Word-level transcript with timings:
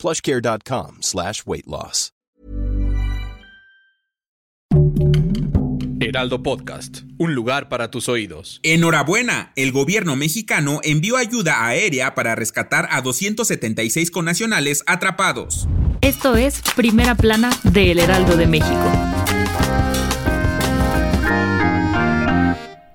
plushcare.com 0.00 0.98
slash 1.02 1.42
weight 1.46 1.66
loss. 1.66 2.12
Heraldo 6.02 6.42
Podcast, 6.42 7.02
un 7.18 7.34
lugar 7.34 7.68
para 7.68 7.90
tus 7.90 8.08
oídos. 8.08 8.58
Enhorabuena, 8.62 9.52
el 9.54 9.70
gobierno 9.70 10.16
mexicano 10.16 10.80
envió 10.82 11.16
ayuda 11.16 11.66
aérea 11.66 12.14
para 12.14 12.34
rescatar 12.34 12.88
a 12.90 13.00
276 13.00 14.10
connacionales 14.10 14.82
atrapados. 14.86 15.68
Esto 16.00 16.36
es 16.36 16.62
Primera 16.74 17.14
Plana 17.14 17.50
de 17.64 17.92
El 17.92 18.00
Heraldo 18.00 18.36
de 18.36 18.46
México. 18.46 19.39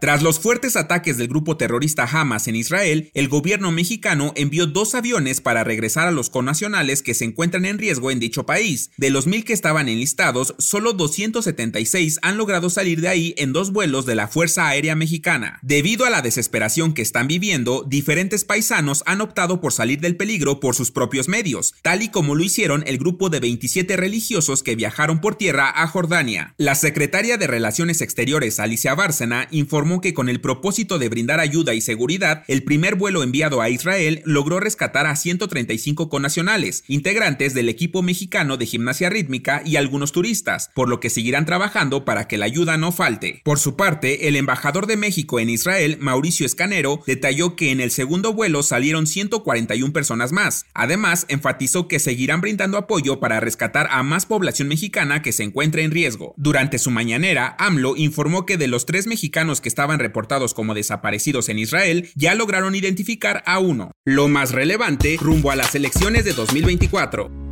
Tras 0.00 0.22
los 0.22 0.38
fuertes 0.38 0.76
ataques 0.76 1.18
del 1.18 1.28
grupo 1.28 1.58
terrorista 1.58 2.08
Hamas 2.10 2.48
en 2.48 2.56
Israel, 2.56 3.10
el 3.12 3.28
gobierno 3.28 3.70
mexicano 3.70 4.32
envió 4.34 4.66
dos 4.66 4.94
aviones 4.94 5.42
para 5.42 5.62
regresar 5.62 6.08
a 6.08 6.10
los 6.10 6.30
connacionales 6.30 7.02
que 7.02 7.12
se 7.12 7.26
encuentran 7.26 7.66
en 7.66 7.76
riesgo 7.76 8.10
en 8.10 8.18
dicho 8.18 8.46
país. 8.46 8.92
De 8.96 9.10
los 9.10 9.26
mil 9.26 9.44
que 9.44 9.52
estaban 9.52 9.90
enlistados, 9.90 10.54
solo 10.58 10.94
276 10.94 12.18
han 12.22 12.38
logrado 12.38 12.70
salir 12.70 13.02
de 13.02 13.08
ahí 13.08 13.34
en 13.36 13.52
dos 13.52 13.72
vuelos 13.72 14.06
de 14.06 14.14
la 14.14 14.26
Fuerza 14.26 14.68
Aérea 14.68 14.96
Mexicana. 14.96 15.58
Debido 15.60 16.06
a 16.06 16.10
la 16.10 16.22
desesperación 16.22 16.94
que 16.94 17.02
están 17.02 17.28
viviendo, 17.28 17.84
diferentes 17.86 18.46
paisanos 18.46 19.02
han 19.04 19.20
optado 19.20 19.60
por 19.60 19.74
salir 19.74 20.00
del 20.00 20.16
peligro 20.16 20.60
por 20.60 20.74
sus 20.74 20.90
propios 20.90 21.28
medios, 21.28 21.74
tal 21.82 22.00
y 22.00 22.08
como 22.08 22.34
lo 22.34 22.42
hicieron 22.42 22.84
el 22.86 22.96
grupo 22.96 23.28
de 23.28 23.40
27 23.40 23.98
religiosos 23.98 24.62
que 24.62 24.76
viajaron 24.76 25.20
por 25.20 25.34
tierra 25.34 25.70
a 25.70 25.86
Jordania. 25.86 26.54
La 26.56 26.74
secretaria 26.74 27.36
de 27.36 27.46
Relaciones 27.46 28.00
Exteriores, 28.00 28.60
Alicia 28.60 28.94
Bárcena, 28.94 29.46
informó 29.50 29.89
que 29.98 30.14
con 30.14 30.28
el 30.28 30.40
propósito 30.40 31.00
de 31.00 31.08
brindar 31.08 31.40
ayuda 31.40 31.74
y 31.74 31.80
seguridad, 31.80 32.44
el 32.46 32.62
primer 32.62 32.94
vuelo 32.94 33.24
enviado 33.24 33.60
a 33.60 33.70
Israel 33.70 34.22
logró 34.24 34.60
rescatar 34.60 35.06
a 35.06 35.16
135 35.16 36.08
conacionales, 36.08 36.84
integrantes 36.86 37.54
del 37.54 37.68
equipo 37.68 38.02
mexicano 38.02 38.56
de 38.56 38.66
gimnasia 38.66 39.10
rítmica 39.10 39.62
y 39.64 39.74
algunos 39.76 40.12
turistas, 40.12 40.70
por 40.74 40.88
lo 40.88 41.00
que 41.00 41.10
seguirán 41.10 41.46
trabajando 41.46 42.04
para 42.04 42.28
que 42.28 42.38
la 42.38 42.46
ayuda 42.46 42.76
no 42.76 42.92
falte. 42.92 43.40
Por 43.44 43.58
su 43.58 43.74
parte, 43.74 44.28
el 44.28 44.36
embajador 44.36 44.86
de 44.86 44.96
México 44.96 45.40
en 45.40 45.50
Israel, 45.50 45.98
Mauricio 46.00 46.46
Escanero, 46.46 47.02
detalló 47.06 47.56
que 47.56 47.72
en 47.72 47.80
el 47.80 47.90
segundo 47.90 48.32
vuelo 48.32 48.62
salieron 48.62 49.06
141 49.06 49.92
personas 49.92 50.30
más. 50.30 50.66
Además, 50.74 51.26
enfatizó 51.28 51.88
que 51.88 51.98
seguirán 51.98 52.40
brindando 52.40 52.78
apoyo 52.78 53.18
para 53.18 53.40
rescatar 53.40 53.88
a 53.90 54.02
más 54.02 54.26
población 54.26 54.68
mexicana 54.68 55.22
que 55.22 55.32
se 55.32 55.42
encuentre 55.42 55.82
en 55.82 55.90
riesgo. 55.90 56.34
Durante 56.36 56.78
su 56.78 56.90
mañanera, 56.90 57.56
AMLO 57.58 57.96
informó 57.96 58.44
que 58.44 58.56
de 58.56 58.68
los 58.68 58.86
tres 58.86 59.06
mexicanos 59.06 59.60
que 59.60 59.68
estaban 59.80 59.98
reportados 59.98 60.52
como 60.52 60.74
desaparecidos 60.74 61.48
en 61.48 61.58
Israel 61.58 62.10
ya 62.14 62.34
lograron 62.34 62.74
identificar 62.74 63.42
a 63.46 63.60
uno. 63.60 63.92
Lo 64.04 64.28
más 64.28 64.52
relevante 64.52 65.16
rumbo 65.18 65.50
a 65.50 65.56
las 65.56 65.74
elecciones 65.74 66.26
de 66.26 66.34
2024. 66.34 67.49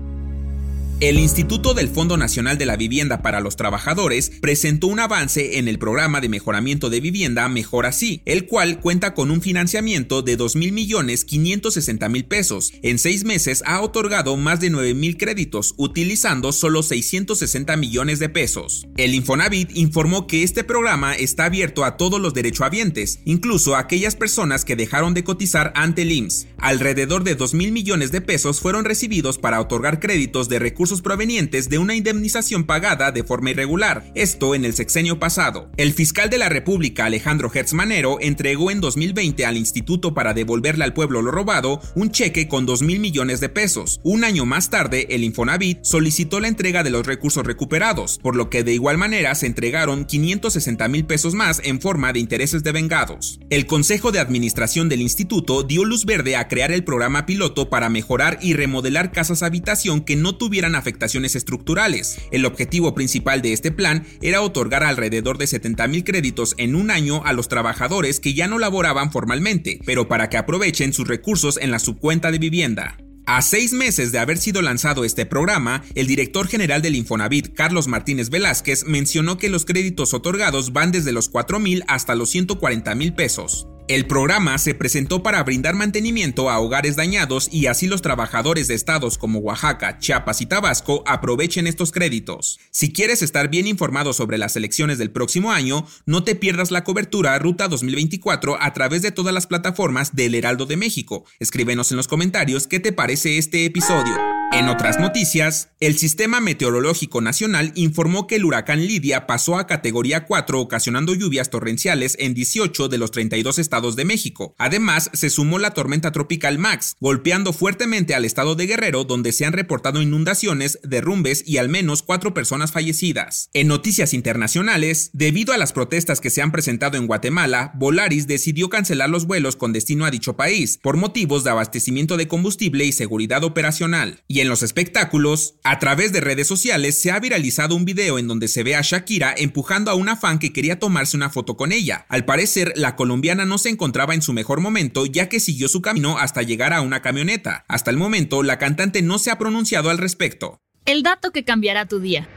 El 1.00 1.20
Instituto 1.20 1.74
del 1.74 1.88
Fondo 1.88 2.16
Nacional 2.16 2.58
de 2.58 2.66
la 2.66 2.74
Vivienda 2.74 3.22
para 3.22 3.38
los 3.38 3.54
Trabajadores 3.54 4.32
presentó 4.40 4.88
un 4.88 4.98
avance 4.98 5.58
en 5.58 5.68
el 5.68 5.78
programa 5.78 6.20
de 6.20 6.28
mejoramiento 6.28 6.90
de 6.90 7.00
vivienda 7.00 7.48
Mejor 7.48 7.86
Así, 7.86 8.20
el 8.24 8.46
cual 8.46 8.80
cuenta 8.80 9.14
con 9.14 9.30
un 9.30 9.40
financiamiento 9.40 10.22
de 10.22 10.34
2 10.34 10.56
mil 10.56 10.72
millones 10.72 11.24
560 11.24 12.08
mil 12.08 12.24
pesos. 12.24 12.72
En 12.82 12.98
seis 12.98 13.22
meses 13.22 13.62
ha 13.64 13.80
otorgado 13.80 14.36
más 14.36 14.58
de 14.58 14.70
9 14.70 14.94
mil 14.94 15.16
créditos, 15.16 15.72
utilizando 15.76 16.50
solo 16.50 16.82
660 16.82 17.76
millones 17.76 18.18
de 18.18 18.28
pesos. 18.28 18.88
El 18.96 19.14
Infonavit 19.14 19.70
informó 19.76 20.26
que 20.26 20.42
este 20.42 20.64
programa 20.64 21.14
está 21.14 21.44
abierto 21.44 21.84
a 21.84 21.96
todos 21.96 22.20
los 22.20 22.34
derechohabientes, 22.34 23.20
incluso 23.24 23.76
a 23.76 23.78
aquellas 23.78 24.16
personas 24.16 24.64
que 24.64 24.74
dejaron 24.74 25.14
de 25.14 25.22
cotizar 25.22 25.72
ante 25.76 26.02
el 26.02 26.10
IMSS. 26.10 26.48
Alrededor 26.58 27.22
de 27.22 27.36
2 27.36 27.54
mil 27.54 27.70
millones 27.70 28.10
de 28.10 28.20
pesos 28.20 28.58
fueron 28.58 28.84
recibidos 28.84 29.38
para 29.38 29.60
otorgar 29.60 30.00
créditos 30.00 30.48
de 30.48 30.58
recursos 30.58 30.87
provenientes 31.02 31.68
de 31.68 31.78
una 31.78 31.94
indemnización 31.94 32.64
pagada 32.64 33.12
de 33.12 33.24
forma 33.24 33.50
irregular, 33.50 34.04
esto 34.14 34.54
en 34.54 34.64
el 34.64 34.74
sexenio 34.74 35.18
pasado. 35.18 35.70
El 35.76 35.92
fiscal 35.92 36.30
de 36.30 36.38
la 36.38 36.48
República, 36.48 37.04
Alejandro 37.04 37.50
Hertz 37.52 37.74
Manero, 37.74 38.18
entregó 38.20 38.70
en 38.70 38.80
2020 38.80 39.46
al 39.46 39.56
instituto 39.56 40.14
para 40.14 40.34
devolverle 40.34 40.84
al 40.84 40.94
pueblo 40.94 41.22
lo 41.22 41.30
robado 41.30 41.80
un 41.94 42.10
cheque 42.10 42.48
con 42.48 42.66
2 42.66 42.82
mil 42.82 43.00
millones 43.00 43.40
de 43.40 43.48
pesos. 43.48 44.00
Un 44.02 44.24
año 44.24 44.46
más 44.46 44.70
tarde, 44.70 45.06
el 45.10 45.24
Infonavit 45.24 45.78
solicitó 45.82 46.40
la 46.40 46.48
entrega 46.48 46.82
de 46.82 46.90
los 46.90 47.06
recursos 47.06 47.44
recuperados, 47.44 48.18
por 48.22 48.36
lo 48.36 48.50
que 48.50 48.64
de 48.64 48.74
igual 48.74 48.98
manera 48.98 49.34
se 49.34 49.46
entregaron 49.46 50.04
560 50.04 50.88
mil 50.88 51.04
pesos 51.04 51.34
más 51.34 51.60
en 51.64 51.80
forma 51.80 52.12
de 52.12 52.20
intereses 52.20 52.64
devengados. 52.64 53.40
El 53.50 53.66
Consejo 53.66 54.12
de 54.12 54.20
Administración 54.20 54.88
del 54.88 55.02
instituto 55.02 55.62
dio 55.62 55.84
luz 55.84 56.04
verde 56.04 56.36
a 56.36 56.48
crear 56.48 56.72
el 56.72 56.84
programa 56.84 57.26
piloto 57.26 57.70
para 57.70 57.88
mejorar 57.88 58.38
y 58.40 58.54
remodelar 58.54 59.12
casas 59.12 59.42
habitación 59.42 60.00
que 60.00 60.16
no 60.16 60.36
tuvieran 60.36 60.74
afectaciones 60.78 61.36
estructurales. 61.36 62.18
El 62.32 62.46
objetivo 62.46 62.94
principal 62.94 63.42
de 63.42 63.52
este 63.52 63.70
plan 63.70 64.06
era 64.22 64.40
otorgar 64.40 64.82
alrededor 64.84 65.36
de 65.36 65.46
70 65.46 65.86
mil 65.88 66.04
créditos 66.04 66.54
en 66.56 66.74
un 66.74 66.90
año 66.90 67.22
a 67.26 67.34
los 67.34 67.48
trabajadores 67.48 68.20
que 68.20 68.32
ya 68.32 68.48
no 68.48 68.58
laboraban 68.58 69.12
formalmente, 69.12 69.80
pero 69.84 70.08
para 70.08 70.30
que 70.30 70.38
aprovechen 70.38 70.92
sus 70.94 71.06
recursos 71.06 71.58
en 71.60 71.70
la 71.70 71.78
subcuenta 71.78 72.30
de 72.30 72.38
vivienda. 72.38 72.96
A 73.30 73.42
seis 73.42 73.74
meses 73.74 74.10
de 74.10 74.18
haber 74.18 74.38
sido 74.38 74.62
lanzado 74.62 75.04
este 75.04 75.26
programa, 75.26 75.84
el 75.94 76.06
director 76.06 76.48
general 76.48 76.80
del 76.80 76.96
Infonavit, 76.96 77.52
Carlos 77.52 77.86
Martínez 77.86 78.30
Velázquez, 78.30 78.84
mencionó 78.86 79.36
que 79.36 79.50
los 79.50 79.66
créditos 79.66 80.14
otorgados 80.14 80.72
van 80.72 80.92
desde 80.92 81.12
los 81.12 81.28
4 81.28 81.58
mil 81.58 81.84
hasta 81.88 82.14
los 82.14 82.30
140 82.30 82.94
mil 82.94 83.12
pesos. 83.12 83.67
El 83.88 84.06
programa 84.06 84.58
se 84.58 84.74
presentó 84.74 85.22
para 85.22 85.42
brindar 85.42 85.74
mantenimiento 85.74 86.50
a 86.50 86.60
hogares 86.60 86.94
dañados 86.94 87.48
y 87.50 87.68
así 87.68 87.86
los 87.86 88.02
trabajadores 88.02 88.68
de 88.68 88.74
estados 88.74 89.16
como 89.16 89.38
Oaxaca, 89.38 89.98
Chiapas 89.98 90.42
y 90.42 90.46
Tabasco 90.46 91.02
aprovechen 91.06 91.66
estos 91.66 91.90
créditos. 91.90 92.60
Si 92.70 92.92
quieres 92.92 93.22
estar 93.22 93.48
bien 93.48 93.66
informado 93.66 94.12
sobre 94.12 94.36
las 94.36 94.56
elecciones 94.56 94.98
del 94.98 95.10
próximo 95.10 95.52
año, 95.52 95.86
no 96.04 96.22
te 96.22 96.34
pierdas 96.34 96.70
la 96.70 96.84
cobertura 96.84 97.38
Ruta 97.38 97.66
2024 97.66 98.58
a 98.60 98.74
través 98.74 99.00
de 99.00 99.10
todas 99.10 99.32
las 99.32 99.46
plataformas 99.46 100.14
del 100.14 100.34
Heraldo 100.34 100.66
de 100.66 100.76
México. 100.76 101.24
Escríbenos 101.38 101.90
en 101.90 101.96
los 101.96 102.08
comentarios 102.08 102.66
qué 102.66 102.80
te 102.80 102.92
parece 102.92 103.38
este 103.38 103.64
episodio. 103.64 104.37
En 104.50 104.70
otras 104.70 104.98
noticias, 104.98 105.68
el 105.78 105.98
Sistema 105.98 106.40
Meteorológico 106.40 107.20
Nacional 107.20 107.70
informó 107.74 108.26
que 108.26 108.36
el 108.36 108.46
huracán 108.46 108.86
Lidia 108.86 109.26
pasó 109.26 109.58
a 109.58 109.66
categoría 109.66 110.24
4 110.24 110.58
ocasionando 110.58 111.14
lluvias 111.14 111.50
torrenciales 111.50 112.16
en 112.18 112.32
18 112.32 112.88
de 112.88 112.96
los 112.96 113.10
32 113.10 113.58
estados 113.58 113.94
de 113.94 114.06
México. 114.06 114.54
Además, 114.56 115.10
se 115.12 115.28
sumó 115.28 115.58
la 115.58 115.72
tormenta 115.72 116.12
tropical 116.12 116.58
Max, 116.58 116.96
golpeando 116.98 117.52
fuertemente 117.52 118.14
al 118.14 118.24
estado 118.24 118.54
de 118.54 118.66
Guerrero 118.66 119.04
donde 119.04 119.32
se 119.32 119.44
han 119.44 119.52
reportado 119.52 120.00
inundaciones, 120.00 120.78
derrumbes 120.82 121.44
y 121.46 121.58
al 121.58 121.68
menos 121.68 122.02
cuatro 122.02 122.32
personas 122.32 122.72
fallecidas. 122.72 123.50
En 123.52 123.68
noticias 123.68 124.14
internacionales, 124.14 125.10
debido 125.12 125.52
a 125.52 125.58
las 125.58 125.74
protestas 125.74 126.22
que 126.22 126.30
se 126.30 126.40
han 126.40 126.52
presentado 126.52 126.96
en 126.96 127.06
Guatemala, 127.06 127.72
Volaris 127.74 128.26
decidió 128.26 128.70
cancelar 128.70 129.10
los 129.10 129.26
vuelos 129.26 129.56
con 129.56 129.74
destino 129.74 130.06
a 130.06 130.10
dicho 130.10 130.36
país 130.36 130.78
por 130.82 130.96
motivos 130.96 131.44
de 131.44 131.50
abastecimiento 131.50 132.16
de 132.16 132.28
combustible 132.28 132.86
y 132.86 132.92
seguridad 132.92 133.44
operacional. 133.44 134.24
Y 134.38 134.40
en 134.40 134.48
los 134.48 134.62
espectáculos, 134.62 135.56
a 135.64 135.80
través 135.80 136.12
de 136.12 136.20
redes 136.20 136.46
sociales 136.46 137.02
se 137.02 137.10
ha 137.10 137.18
viralizado 137.18 137.74
un 137.74 137.84
video 137.84 138.20
en 138.20 138.28
donde 138.28 138.46
se 138.46 138.62
ve 138.62 138.76
a 138.76 138.82
Shakira 138.82 139.34
empujando 139.36 139.90
a 139.90 139.96
una 139.96 140.14
fan 140.14 140.38
que 140.38 140.52
quería 140.52 140.78
tomarse 140.78 141.16
una 141.16 141.28
foto 141.28 141.56
con 141.56 141.72
ella. 141.72 142.06
Al 142.08 142.24
parecer, 142.24 142.72
la 142.76 142.94
colombiana 142.94 143.46
no 143.46 143.58
se 143.58 143.68
encontraba 143.68 144.14
en 144.14 144.22
su 144.22 144.32
mejor 144.32 144.60
momento 144.60 145.06
ya 145.06 145.28
que 145.28 145.40
siguió 145.40 145.66
su 145.66 145.82
camino 145.82 146.18
hasta 146.18 146.42
llegar 146.42 146.72
a 146.72 146.82
una 146.82 147.02
camioneta. 147.02 147.64
Hasta 147.66 147.90
el 147.90 147.96
momento, 147.96 148.44
la 148.44 148.58
cantante 148.58 149.02
no 149.02 149.18
se 149.18 149.32
ha 149.32 149.38
pronunciado 149.38 149.90
al 149.90 149.98
respecto. 149.98 150.60
El 150.84 151.02
dato 151.02 151.32
que 151.32 151.42
cambiará 151.42 151.86
tu 151.86 151.98
día. 151.98 152.28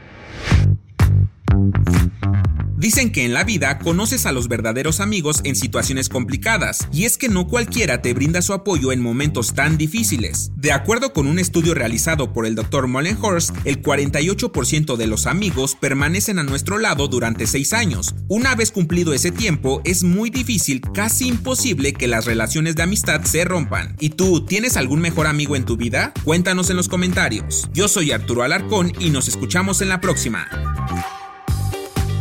Dicen 2.82 3.12
que 3.12 3.24
en 3.24 3.32
la 3.32 3.44
vida 3.44 3.78
conoces 3.78 4.26
a 4.26 4.32
los 4.32 4.48
verdaderos 4.48 4.98
amigos 4.98 5.40
en 5.44 5.54
situaciones 5.54 6.08
complicadas, 6.08 6.88
y 6.92 7.04
es 7.04 7.16
que 7.16 7.28
no 7.28 7.46
cualquiera 7.46 8.02
te 8.02 8.12
brinda 8.12 8.42
su 8.42 8.52
apoyo 8.54 8.90
en 8.90 9.00
momentos 9.00 9.54
tan 9.54 9.78
difíciles. 9.78 10.50
De 10.56 10.72
acuerdo 10.72 11.12
con 11.12 11.28
un 11.28 11.38
estudio 11.38 11.74
realizado 11.74 12.32
por 12.32 12.44
el 12.44 12.56
Dr. 12.56 12.88
Mollenhorst, 12.88 13.54
el 13.64 13.80
48% 13.80 14.96
de 14.96 15.06
los 15.06 15.28
amigos 15.28 15.76
permanecen 15.76 16.40
a 16.40 16.42
nuestro 16.42 16.76
lado 16.76 17.06
durante 17.06 17.46
6 17.46 17.72
años. 17.72 18.16
Una 18.26 18.56
vez 18.56 18.72
cumplido 18.72 19.14
ese 19.14 19.30
tiempo, 19.30 19.80
es 19.84 20.02
muy 20.02 20.30
difícil, 20.30 20.80
casi 20.92 21.28
imposible 21.28 21.92
que 21.92 22.08
las 22.08 22.24
relaciones 22.24 22.74
de 22.74 22.82
amistad 22.82 23.22
se 23.22 23.44
rompan. 23.44 23.94
¿Y 24.00 24.10
tú, 24.10 24.44
tienes 24.44 24.76
algún 24.76 25.00
mejor 25.00 25.28
amigo 25.28 25.54
en 25.54 25.64
tu 25.64 25.76
vida? 25.76 26.12
Cuéntanos 26.24 26.68
en 26.68 26.78
los 26.78 26.88
comentarios. 26.88 27.68
Yo 27.72 27.86
soy 27.86 28.10
Arturo 28.10 28.42
Alarcón 28.42 28.92
y 28.98 29.10
nos 29.10 29.28
escuchamos 29.28 29.82
en 29.82 29.88
la 29.88 30.00
próxima. 30.00 30.48